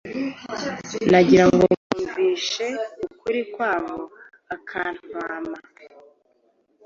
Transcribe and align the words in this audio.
nagira 1.11 1.45
ngo 1.51 1.63
mwumvishe 1.73 2.67
ukuri 3.05 3.41
kwabo 3.53 3.97
akantwama 4.55 5.57